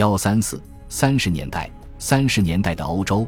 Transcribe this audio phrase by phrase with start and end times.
[0.00, 0.58] 幺三四
[0.88, 3.26] 三十年代，三十年代的欧洲，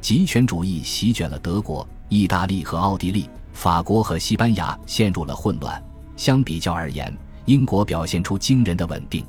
[0.00, 5.84] 极权主义席卷了德国、意大利和奥地利，法国和西班牙陷入了混乱。
[6.16, 7.14] 相比较而言，
[7.44, 9.22] 英国表现出惊人的稳定。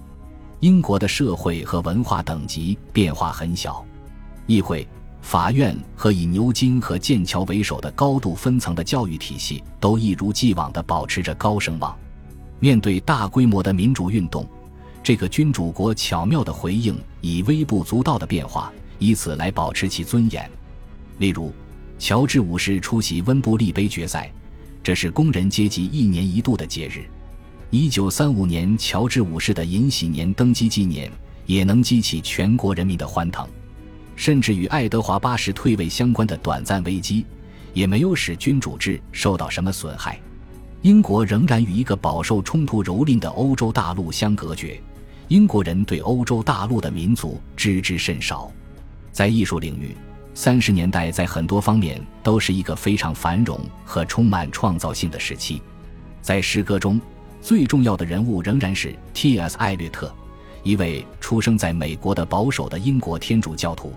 [0.61, 3.85] 英国的社会和文化等级变化很小，
[4.47, 4.87] 议会、
[5.21, 11.93] 法院和以牛津和剑桥为首的高度分层的教育体系都一如既往地保持着高声望。
[12.61, 14.47] 面对大规模的民主运动，
[15.05, 20.49] 这个君主国巧妙地回应以微不足道的变化，以此来保持其尊严。
[21.19, 21.53] 例如，
[21.99, 24.33] 乔治五世出席温布利杯决赛，
[24.81, 27.05] 这是工人阶级一年一度的节日。
[27.69, 31.11] 一九三五年，乔治五世的银禧年登基纪念
[31.45, 33.47] 也能激起全国人民的欢腾，
[34.15, 37.23] 甚至与爱德华八世退位相关的短暂危机，
[37.75, 40.19] 也没有使君主制受到什么损害。
[40.81, 44.81] 英国仍然与一个饱受冲突蹂躏的欧洲大陆相隔绝，
[45.27, 48.51] 英国人对欧洲大陆的民族知之甚少。
[49.11, 49.95] 在艺术领域，
[50.33, 55.61] 三十年代在很多方面都是一个非常繁荣和充满创造性的时期，
[56.21, 56.99] 在诗歌中。
[57.41, 59.55] 最重要的人物仍然是 T.S.
[59.57, 60.11] 艾略特，
[60.63, 63.93] 一位出生在美国的保守的英国天主教徒。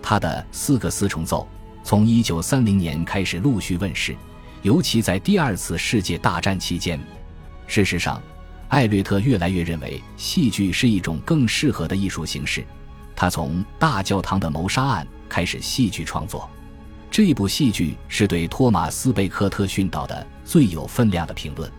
[0.00, 1.46] 他的四个四重奏
[1.84, 4.16] 从1930年开始陆续问世，
[4.62, 6.98] 尤其在第二次世界大战期间。
[7.66, 8.22] 事实上，
[8.68, 12.64] 艾略特越来越认为戏剧是一种更适合的艺术形式。
[13.16, 16.48] 他从《大教堂的谋杀案》开始戏剧创作，
[17.10, 21.70] 这部戏剧是对托马斯·贝克特训导的最有分量的评论。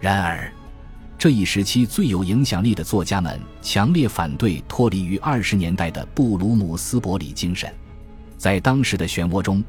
[0.00, 0.52] 然而，
[1.16, 7.72] 这一时期最有影响力的作家们强烈反对脱离于二十年代的布鲁姆斯伯里精神。
[8.36, 9.62] 在当时的漩涡中，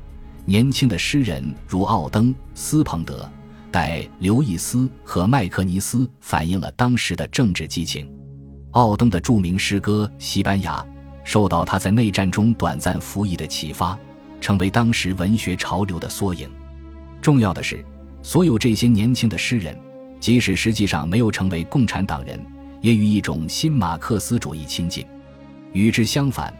[0.45, 3.29] 年轻的诗人如奥登、斯彭德、
[3.73, 8.07] 戴刘易斯和麦克尼斯反映了当时的政治激情。
[8.73, 10.77] 奥登的著名诗歌《西班牙》
[11.23, 13.97] 受到他在内战中短暂服役的启发，
[14.39, 16.47] 成为当时文学潮流的缩影。
[17.19, 17.83] 重要的是，
[18.21, 19.75] 所有这些年轻的诗人。
[20.19, 22.39] 即使实际上没有成为共产党人，
[22.79, 25.03] 也与一种新马克思主义亲近。
[25.71, 26.53] 与之相反，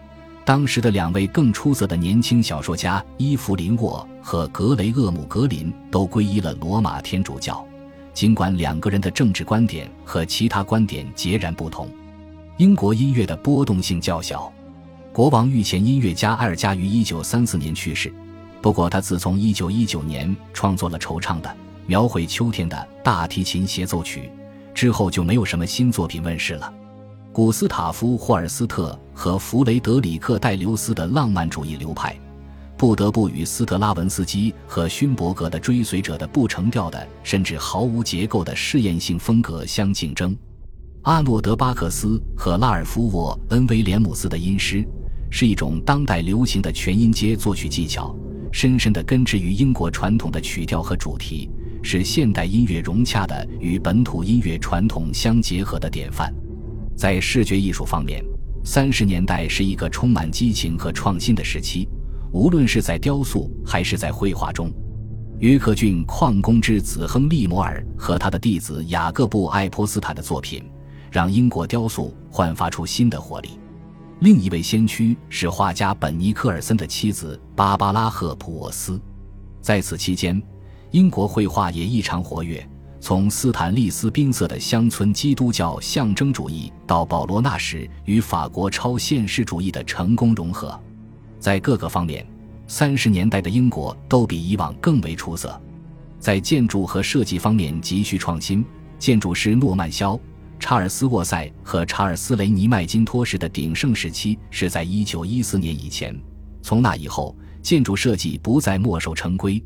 [0.44, 7.64] 当时的两位更出色的年轻小说家伊芙琳沃和格雷厄姆格林都皈依了罗马天主教，
[8.14, 11.90] 尽管两个人的政治观点和其他观点截然不同。
[12.58, 14.52] 英国音乐的波动性较小。
[15.12, 18.12] 国王御前音乐家埃尔加于1934年去世，
[18.62, 21.56] 不过他自从1919年创作了惆怅的。
[21.86, 24.32] 描绘秋天的大提琴协奏曲
[24.74, 26.74] 之后，就没有什么新作品问世了。
[27.34, 32.16] 古斯塔夫·霍尔斯特和弗雷德里克·戴留斯的浪漫主义流派，
[32.84, 40.36] 不得不与斯特拉文斯基和勋伯格的追随者的不成调的甚至毫无结构的试验性风格相竞争。
[41.04, 44.86] 阿诺德·巴克斯和拉尔夫·沃恩·威廉姆斯的音诗，
[45.32, 48.14] 是一种当代流行的全音阶作曲技巧，
[48.52, 51.50] 深深地根植于英国传统的曲调和主题。
[51.82, 56.34] 是现代音乐融洽的与本土音乐传统相结合的典范。
[56.98, 58.22] 在视觉艺术方面，
[58.66, 61.88] 三十年代是一个充满激情和创新的时期，
[62.34, 64.70] 无论是在雕塑还是在绘画中。
[65.40, 70.64] 约克郡矿工之子亨利·摩尔和他的弟子雅各布·爱泼斯坦的作品，
[71.12, 73.60] 让英国雕塑焕发出新的活力。
[74.20, 79.00] 另一位先驱是画家本尼科尔森的妻子芭芭拉·赫普沃斯。
[79.62, 80.42] 在此期间。
[80.92, 82.64] 英国绘画也异常活跃，
[83.00, 90.80] 从斯坦利斯宾瑟的乡村基督教象征主义到保罗纳什与法国超现实主义的成功融合，
[91.44, 92.26] 在各个方面，
[92.68, 95.62] 三十年代的英国都比以往更为出色。
[96.18, 98.64] 在建筑和设计方面急需创新，
[98.98, 100.18] 建筑师诺曼肖、
[100.58, 106.18] 查尔斯沃塞和查尔斯雷尼麦金托什的鼎盛时期是在一九一四年以前，
[106.62, 109.62] 从那以后，建筑设计不再墨守成规。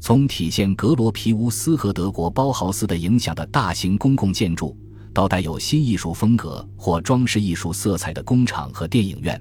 [0.00, 4.76] 从体现格罗皮乌斯和德国包豪斯的影响的大型公共建筑，
[5.14, 9.40] 到带有新艺术风格或装饰艺术色彩的工厂和电影院，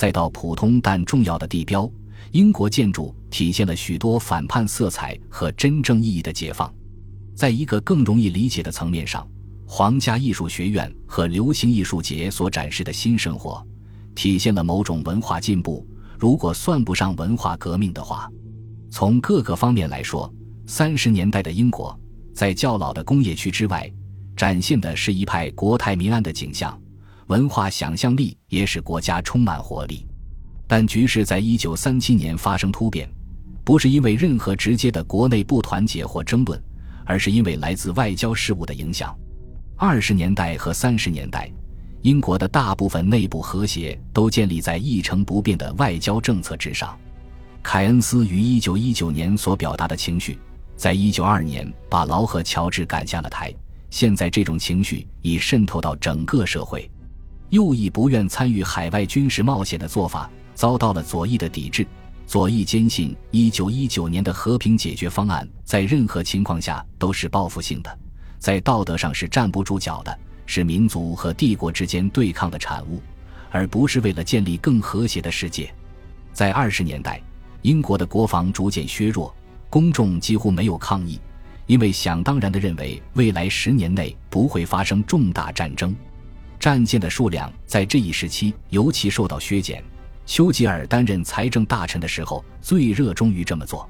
[0.00, 1.86] 再到普通但重要的地标，
[2.32, 6.72] 英国建筑体现了许多反叛色彩和真正意义的解放。
[7.36, 9.28] 在一个更容易理解的层面上，
[9.66, 13.62] 皇家艺术学院和流行艺术节所展示的新生活，
[14.14, 15.86] 体现了某种文化进步，
[16.18, 18.26] 如果算不上文化革命的话。
[18.90, 20.32] 从各个方面来说，
[20.66, 21.94] 三十年代的英国
[22.34, 23.92] 在较老的工业区之外，
[24.34, 26.80] 展现的是一派国泰民安的景象，
[27.30, 30.04] 文化想象力也使国家充满活力。
[30.66, 33.08] 但局势在一九三七年发生突变，
[33.64, 36.60] 不是因为任何直接的国内不团结或争论，
[37.04, 39.16] 而是因为来自外交事务的影响。
[39.76, 41.48] 二十年代和三十年代，
[42.02, 46.98] 英国的大部分内部和谐都建立在一成不变的外交政策之上。
[47.62, 50.36] 凯恩斯于1919年所表达的情绪，
[50.76, 53.54] 在1922年把劳和乔治赶下了台。
[53.88, 56.90] 现在这种情绪已渗透到整个社会。
[57.50, 61.86] 右翼不愿参与海外军事冒险的做法，遭到了左翼的抵制。
[62.24, 67.98] 左翼坚信1919年的和平解决方案在任何情况下都是报复性的，
[68.38, 70.16] 在道德上是站不住脚的，
[70.46, 73.02] 是民族和帝国之间对抗的产物，
[73.50, 75.74] 而不是为了建立更和谐的世界。
[76.32, 77.20] 在二十年代，
[77.62, 79.34] 英国的国防逐渐削弱，
[79.68, 81.18] 公众几乎没有抗议，
[81.66, 85.92] 因为想当然地认为未来十年内不会发生重大战争。
[86.60, 89.82] 战舰的数量在这一时期尤其受到削减。
[90.26, 93.88] 丘吉尔担任财政大臣的时候，最热衷于这么做。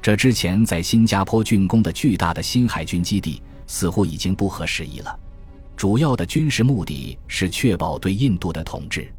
[0.00, 5.18] 这之前在新加坡竣工的巨大的新海军基地似乎已经不合时宜了。
[5.76, 9.12] 主要的军事目的是确保对印度的统治，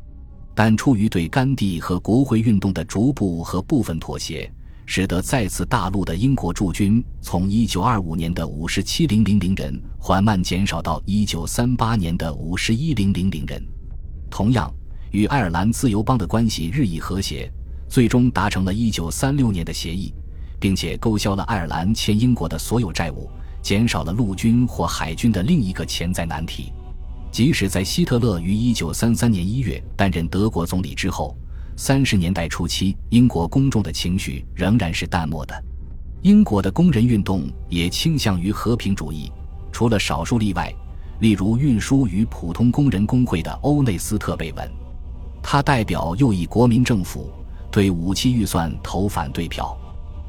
[0.55, 4.49] 但出于对甘地和国会运动的逐步和部分妥协，
[4.85, 13.63] 使得再次大陆的英国驻军从1925年的57000人缓慢减少到1938年的51000人。
[14.29, 14.73] 同样。
[15.11, 17.49] 与爱尔兰自由邦的关系日益和谐，
[17.87, 20.13] 最终达成了一九三六年的协议，
[20.59, 23.29] 并且勾销了爱尔兰欠英国的所有债务，
[23.61, 26.73] 减少了陆军或海军的另一个潜在难题。
[27.31, 31.37] 即使在希特勒于一九三三年一月担任德国总理之后，
[31.77, 35.63] 三十年代初期，英国公众的情绪仍然是淡漠的。
[36.21, 39.29] 英国的工人运动也倾向于和平主义，
[39.73, 40.73] 除了少数例外，
[41.19, 44.71] 例如运输与普通工人工会的欧内斯特·贝文。
[45.43, 47.29] 他代表右翼国民政府
[47.69, 49.77] 对武器预算投反对票，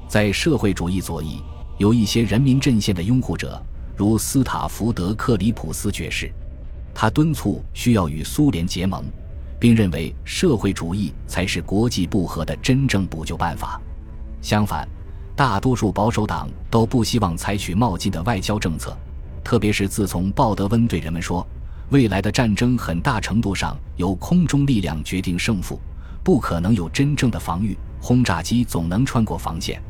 [0.08, 1.40] 在社会主义左翼
[1.78, 3.62] 有一些人民阵线的拥护者，
[3.96, 6.30] 如斯塔福德克里普斯爵士，
[6.92, 9.04] 他敦促需要与苏联结盟，
[9.58, 13.80] 并认为社会主义才是国际不和的真正补救办法。
[14.40, 14.88] 相反，
[15.34, 18.96] 大多数保守党都不希望采取冒进的外交政策，
[19.42, 21.46] 特别是自从鲍德温对人们说。
[21.90, 25.80] 未来的战争很大程度上由空中力量决定胜负，
[26.24, 29.80] 不可能有真正的防御，轰炸机总能穿过防线。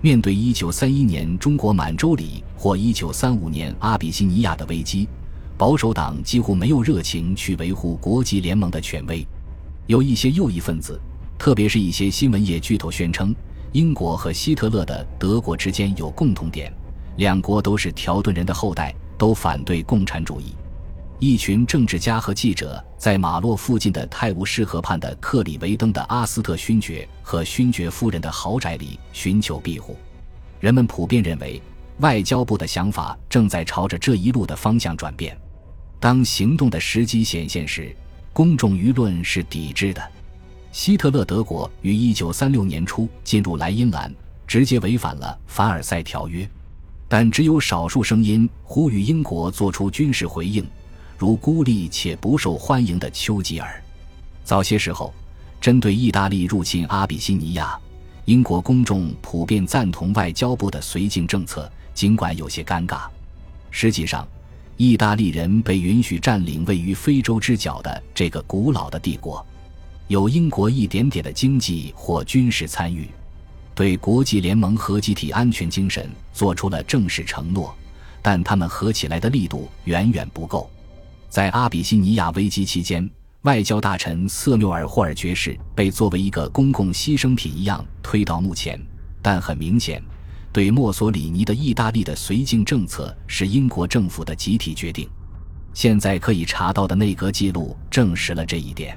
[0.00, 5.06] 面对1931年中国满洲里或1935年阿比西尼亚的危机，
[5.56, 9.26] 保守党几乎没有热情去维护国际联盟的权威。
[9.86, 11.00] 有一些右翼分子，
[11.38, 13.34] 特别是一些新闻业巨头宣称，
[13.72, 16.72] 英国和希特勒的德国之间有共同点，
[17.18, 20.54] 两国都是条顿人的后代，都反对共产主义。
[21.20, 29.96] 一群政治家和记者在马洛附近的泰晤士河畔的克里维登的阿斯特勋爵和勋爵夫人的豪宅里寻求庇护。
[30.58, 31.62] 人们普遍认为，
[32.00, 35.38] 外交部的想法正在朝着这一路的方向转变。
[36.04, 37.96] 当行动的时机显现时，
[38.30, 40.06] 公众舆论是抵制的。
[40.70, 44.14] 希特勒德国于1936年初进入莱茵兰，
[44.46, 46.46] 直接违反了凡尔赛条约，
[47.08, 50.62] 但只有少数声音呼吁英国做出军事回应。
[51.16, 53.82] 如孤立且不受欢迎的丘吉尔，
[54.44, 55.10] 早些时候，
[55.58, 57.80] 针对意大利入侵阿比西尼亚，
[58.26, 63.06] 英国公众普遍赞同外交部的绥靖政策，尽管有些尴尬。
[63.70, 64.28] 实际上，
[64.76, 69.44] 意大利人被允许占领位于非洲之角的这个古老的帝国，
[70.08, 73.08] 有英国一点点的经济或军事参与，
[73.74, 77.72] 对国际联盟和集体安全精神做出了正式承诺，
[78.20, 80.68] 但他们合起来的力度远远不够。
[81.28, 83.08] 在阿比西尼亚危机期间，
[83.42, 88.80] 外交大臣瑟缪尔霍尔爵士被作为一个公共牺牲品一样推到幕前。
[89.22, 90.02] 但很明显，
[90.54, 95.10] 对墨索里尼的意大利的绥靖政策是英国政府的集体决定。
[95.72, 98.96] 现在可以查到的内阁记录证实了这一点。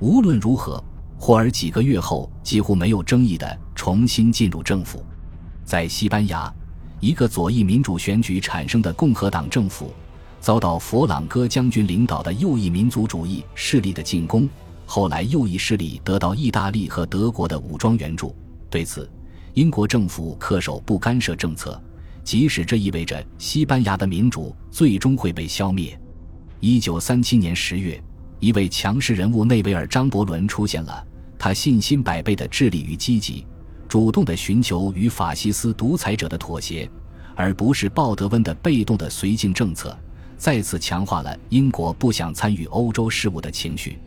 [0.00, 0.84] 无论如何，
[1.16, 5.02] 霍尔几个月后几乎没有争议地重新进入政府。
[5.64, 6.52] 在西班牙，
[7.00, 9.94] 一个左翼民主选举产生的共和党政府。
[10.42, 14.46] 遭到佛朗哥将军领导的右翼民族主义势力的进攻，
[14.84, 18.36] 后来右翼势力得到意大利和德国的武装援助。
[18.68, 19.10] 对此，
[19.54, 21.78] 英国政府恪守不干涉政策，
[22.24, 25.98] 即使这意味着西班牙的民主最终会被消灭。
[26.60, 28.02] 一九三七年十月，
[28.40, 31.06] 一位强势人物内维尔·张伯伦出现了，
[31.38, 33.46] 他信心百倍地致力于积极、
[33.86, 36.90] 主动地寻求与法西斯独裁者的妥协，
[37.36, 39.94] 而不是鲍德温的被动的绥靖政策。
[40.38, 43.98] 再次强化了英国不想参与欧洲事务的情绪。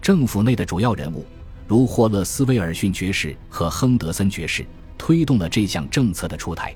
[0.00, 1.26] 政府内的主要人物，
[1.66, 4.64] 如霍勒斯威尔逊爵士和亨德森爵士，
[4.96, 6.74] 推动了这项政策的出台。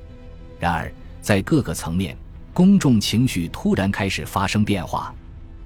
[0.58, 2.16] 然而，在各个层面，
[2.52, 5.14] 公众情绪突然开始发生变化。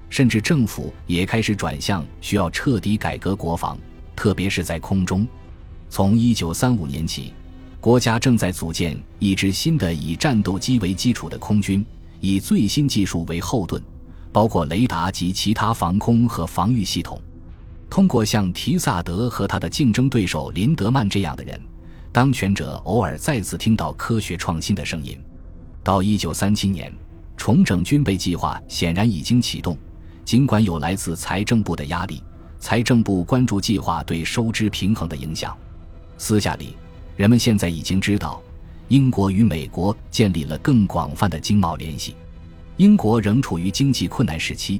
[0.09, 3.75] 甚至政府也开始转向需要彻底改革国防，
[4.15, 5.27] 特别是在空中。
[5.89, 7.33] 从一九三五年起，
[7.81, 11.83] 国家正在组建一支新的以战斗机为基础的空军，
[12.19, 13.81] 以最新技术为后盾，
[14.31, 17.19] 包括雷达及其他防空和防御系统。
[17.89, 21.59] 通过像提萨德和他的竞争对手林德曼这样的人，
[22.13, 25.19] 当权者偶尔再次听到科学创新的声音。
[25.83, 26.93] 到一九三七年，
[27.35, 29.75] 重整军备计划显然已经启动，
[30.23, 32.21] 尽管有来自财政部的压力，
[32.59, 35.57] 财政部关注计划对收支平衡的影响。
[36.19, 36.77] 私下里，
[37.17, 38.39] 人们现在已经知道，
[38.89, 42.15] 英国与美国建立了更广泛的经贸联系。
[42.77, 44.79] 英国仍处于经济困难时期，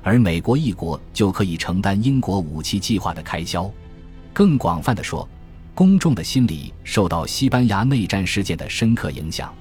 [0.00, 3.68] 而美国一国就可以承担英国武器计划的开销。
[4.32, 5.28] 更广泛的说，
[5.78, 9.54] 公众的心理受到西班牙内战事件的深刻影响。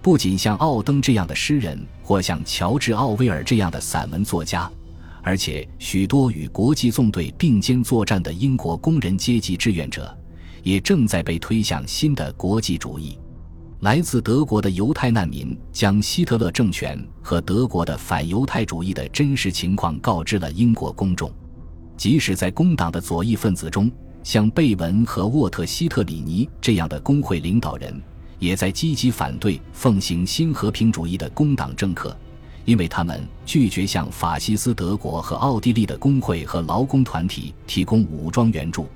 [0.00, 4.68] 不仅像奥登这样的诗人，或像乔治·奥威尔这样的散文作家，
[5.22, 10.12] 而且许多与国际纵队并肩作战的英国工人阶级志愿者。
[10.64, 13.16] 也正在被推向新的国际主义。
[13.82, 21.32] 来自德国的犹太难民将希特勒政权和德国的反犹太主义的真实情况告知了英国公众。
[21.96, 23.88] 即使在工党的左翼分子中，
[24.22, 28.00] 像贝文和沃特希特里尼这样的工会领导人，
[28.38, 32.16] 也在积极反对奉行新和平主义的工党政客，
[32.64, 38.86] 因为他们拒绝向法西斯德国和奥地利的工会和劳工团体提供武装援助。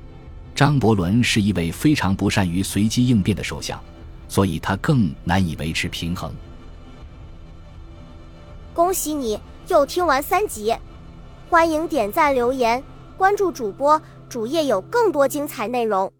[0.54, 3.78] 张伯伦是一位非常不善于随机应变的首相，
[4.28, 6.32] 所以他更难以维持平衡。
[8.72, 10.74] 恭喜你又听完三集，
[11.50, 12.82] 欢迎点赞、留言、
[13.18, 16.12] 关注主播，主页有更多精彩内容。